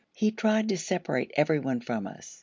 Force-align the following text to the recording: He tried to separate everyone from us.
He 0.13 0.31
tried 0.31 0.67
to 0.69 0.77
separate 0.79 1.29
everyone 1.37 1.79
from 1.81 2.07
us. 2.07 2.39